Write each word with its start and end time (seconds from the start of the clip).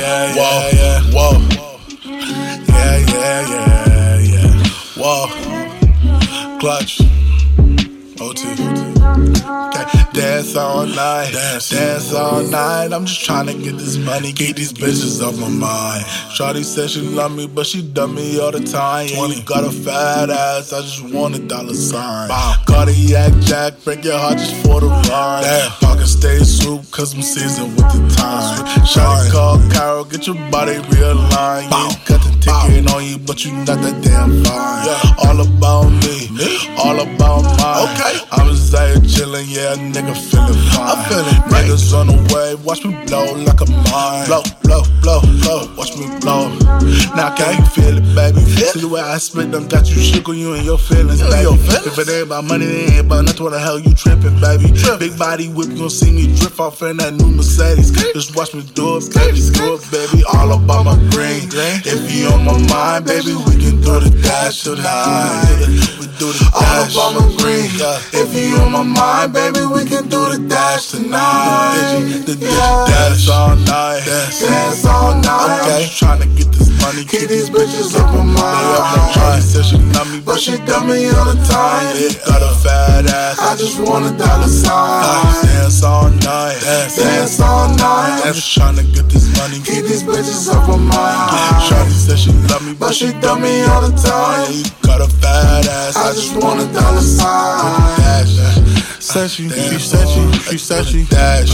yeah, 0.00 0.34
whoa, 0.34 0.70
yeah, 0.72 1.00
whoa. 1.12 1.32
Yeah, 2.68 2.98
yeah, 2.98 3.40
yeah, 3.50 4.18
yeah. 4.18 4.64
Whoa. 4.96 5.26
Clutch. 6.58 7.00
OT. 8.20 8.89
Dance 10.12 10.56
all 10.56 10.84
night, 10.84 11.32
dance, 11.32 12.12
all 12.12 12.42
night. 12.42 12.92
I'm 12.92 13.06
just 13.06 13.24
trying 13.24 13.46
to 13.46 13.54
get 13.54 13.78
this 13.78 13.96
money, 13.96 14.32
get 14.32 14.56
these 14.56 14.72
bitches 14.72 15.22
off 15.26 15.38
my 15.38 15.48
mind. 15.48 16.04
Shawty 16.36 16.64
said 16.64 16.90
she 16.90 17.00
love 17.00 17.34
me, 17.34 17.46
but 17.46 17.64
she 17.64 17.80
done 17.80 18.14
me 18.14 18.38
all 18.38 18.50
the 18.50 18.60
time. 18.60 19.06
Yeah, 19.08 19.26
you 19.26 19.42
got 19.44 19.64
a 19.64 19.70
fat 19.70 20.28
ass, 20.28 20.72
I 20.72 20.82
just 20.82 21.14
want 21.14 21.36
a 21.36 21.38
dollar 21.38 21.74
sign. 21.74 22.28
Cardiac 22.66 23.32
jack, 23.40 23.74
break 23.84 24.04
your 24.04 24.18
heart 24.18 24.38
just 24.38 24.54
for 24.66 24.80
the 24.80 24.88
ride. 24.88 25.42
Damn. 25.44 25.70
Pocket 25.80 26.06
stay 26.06 26.38
soup, 26.40 26.90
cause 26.90 27.14
I'm 27.14 27.22
seasoned 27.22 27.76
with 27.76 27.92
the 27.92 28.14
time. 28.14 28.66
Shawty 28.84 29.30
call 29.32 29.58
Carol, 29.70 30.04
get 30.04 30.26
your 30.26 30.36
body 30.50 30.76
realigned. 30.92 31.70
You 31.70 31.96
got 32.04 32.20
the 32.24 32.36
ticket 32.40 32.92
on 32.92 33.04
you, 33.04 33.16
but 33.18 33.44
you 33.44 33.52
not 33.52 33.80
that 33.80 34.02
damn 34.02 34.44
fine. 34.44 34.70
All 35.24 35.40
about 35.40 35.88
me, 35.88 36.28
all 36.76 37.00
about 37.00 37.44
mine. 37.56 37.88
Okay. 37.96 38.18
I'm 38.72 38.94
just 38.94 39.10
out 39.10 39.18
here 39.18 39.26
chillin', 39.26 39.46
yeah, 39.50 39.74
nigga 39.74 40.14
feelin' 40.14 40.54
fine. 40.70 40.86
I'm 40.86 41.02
feelin' 41.10 41.48
great. 41.48 41.66
Niggas 41.66 41.92
on 41.92 42.06
the 42.06 42.14
way, 42.34 42.54
watch 42.62 42.84
me 42.84 42.94
blow 43.06 43.34
like 43.42 43.60
a 43.60 43.66
mine. 43.90 44.26
Blow, 44.26 44.42
blow, 44.62 44.82
blow, 45.02 45.20
blow, 45.42 45.74
watch 45.74 45.96
me 45.98 46.06
blow. 46.20 46.54
Now 47.16 47.34
can 47.34 47.58
you 47.58 47.66
feel 47.66 47.98
it, 47.98 48.14
baby? 48.14 48.38
See 48.40 48.80
the 48.80 48.88
way 48.88 49.00
I 49.00 49.18
spit 49.18 49.50
them, 49.50 49.66
got 49.66 49.90
you 49.90 50.00
shook 50.00 50.28
on 50.28 50.38
you 50.38 50.54
and 50.54 50.64
your 50.64 50.78
feelings, 50.78 51.20
baby. 51.20 51.42
Your 51.42 51.56
feelings? 51.56 51.86
If 51.86 51.98
it 51.98 52.08
ain't 52.10 52.26
about 52.26 52.44
money, 52.44 52.66
it 52.66 52.92
ain't 52.92 53.06
about 53.06 53.24
nothing. 53.24 53.42
What 53.42 53.50
the 53.50 53.58
hell 53.58 53.80
you 53.80 53.94
trippin', 53.94 54.38
baby? 54.38 54.70
Big 54.98 55.18
body 55.18 55.48
whip, 55.48 55.70
you 55.70 55.78
gon' 55.78 55.90
see 55.90 56.12
me 56.12 56.30
drift 56.38 56.60
off 56.60 56.82
in 56.82 56.98
that 56.98 57.14
new 57.14 57.26
Mercedes. 57.26 57.90
Just 57.90 58.36
watch 58.36 58.54
me 58.54 58.62
do 58.74 58.98
it, 58.98 59.10
baby, 59.10 59.42
do 59.50 59.74
it, 59.74 59.82
baby. 59.90 60.22
All 60.34 60.54
about 60.54 60.86
my 60.86 60.94
green. 61.10 61.50
If 61.82 62.06
you 62.14 62.28
on 62.30 62.44
my 62.44 62.54
mind, 62.70 63.04
baby, 63.04 63.34
we 63.34 63.58
can 63.58 63.82
do 63.82 63.98
the 63.98 64.10
dash 64.22 64.62
tonight. 64.62 65.99
We 66.20 66.26
do 66.26 66.32
the 66.36 66.44
dash. 66.52 66.96
All 66.96 67.16
about 67.16 67.32
my 67.32 67.36
green. 67.40 67.72
If 68.12 68.36
you 68.36 68.60
on 68.60 68.72
my 68.72 68.82
mind, 68.84 69.32
baby, 69.32 69.64
we 69.64 69.88
can 69.88 70.04
do 70.08 70.20
the 70.28 70.36
dash 70.48 70.90
tonight. 70.92 71.96
The 72.26 72.36
dance 72.36 73.28
all 73.30 73.56
night, 73.56 74.04
dance 74.04 74.84
all 74.84 75.16
night. 75.16 75.64
Okay, 75.64 75.88
trying 75.88 76.20
to 76.20 76.28
get 76.36 76.52
this 76.52 76.68
money, 76.84 77.08
keep 77.08 77.28
these 77.32 77.48
bitches 77.48 77.96
up 77.96 78.12
on 78.12 78.36
mine. 78.36 79.16
Shawty 79.16 79.40
said 79.40 79.64
she 79.64 79.76
love 79.96 80.12
me, 80.12 80.20
but 80.20 80.38
she 80.38 80.58
done 80.68 80.88
me 80.88 81.08
all 81.08 81.24
the 81.24 81.40
time. 81.48 81.96
Yeah, 81.96 82.12
got 82.28 82.44
a 82.44 82.52
fat 82.60 83.08
ass, 83.08 83.40
I 83.40 83.56
just 83.56 83.80
want 83.80 84.04
a 84.04 84.12
dollar 84.12 84.48
sign. 84.48 85.24
Dance 85.40 85.82
all 85.82 86.10
night, 86.10 86.60
dance 86.60 87.40
all 87.40 87.72
night. 87.80 88.20
I'm 88.28 88.34
just 88.34 88.52
trying 88.52 88.76
to 88.76 88.84
get 88.84 89.08
this 89.08 89.24
money, 89.40 89.56
keep 89.64 89.88
these 89.88 90.04
bitches 90.04 90.52
up 90.52 90.68
on 90.68 90.84
mine. 90.84 91.32
Shawty 91.64 91.79
said 91.79 91.79
she 92.20 92.32
love 92.52 92.66
me, 92.66 92.74
but 92.74 92.94
she 92.94 93.12
done 93.20 93.40
me 93.40 93.62
all 93.62 93.80
the 93.80 93.96
time. 93.96 94.52
You 94.52 94.64
got 94.82 95.00
a 95.00 95.08
fat 95.08 95.66
ass, 95.66 95.96
I 95.96 96.12
just 96.12 96.36
want 96.36 96.60
a 96.60 96.66
dollar 96.72 97.00
sign. 97.00 98.00
Said 99.00 99.30
she, 99.30 99.48
she 99.48 99.78
said 99.78 100.06
she, 100.06 100.32
she 100.50 100.58
said 100.58 100.84
she 100.86 101.04
dash. 101.06 101.50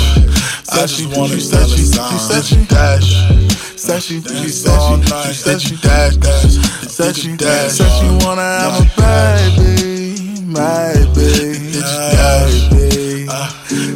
Said 0.64 0.90
she, 0.90 1.04
she 1.04 1.40
said 1.40 1.68
she, 1.68 1.76
she 1.76 2.18
said 2.18 2.44
she 2.44 2.64
dash. 2.66 3.14
Uh, 3.14 3.48
said 3.76 4.02
she, 4.02 4.20
she 4.20 4.48
said 4.48 4.78
she, 4.82 5.28
she 5.28 5.32
said 5.32 5.60
she 5.62 5.76
dash, 5.76 6.16
dash. 6.16 6.58
Said 6.90 7.16
she, 7.16 7.36
said 7.38 7.70
she 7.70 8.08
wanna 8.26 8.42
have 8.42 8.80
a 8.80 8.86
baby, 8.98 10.42
my 10.42 10.92
baby, 11.14 11.80
baby. 12.12 13.26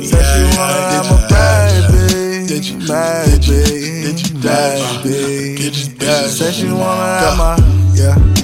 Said 0.07 0.25
she 0.31 0.43
wanna 0.57 0.81
have 0.95 1.11
a 1.11 1.19
baby, 1.29 2.77
my 2.87 3.20
baby, 5.71 5.99
baby. 5.99 6.29
Said 6.29 6.55
she 6.55 6.67
wanna 6.67 7.19
have 7.21 7.39
my, 7.39 7.57
yeah. 7.95 8.40